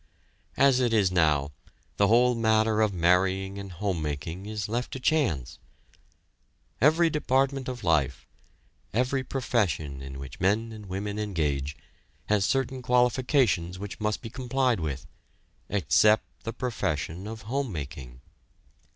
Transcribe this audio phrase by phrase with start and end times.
[0.57, 1.51] As it is now,
[1.97, 5.59] the whole matter of marrying and homemaking is left to chance.
[6.81, 8.25] Every department of life,
[8.95, 11.77] every profession in which men and women engage,
[12.29, 15.05] has certain qualifications which must be complied with,
[15.69, 18.21] except the profession of homemaking.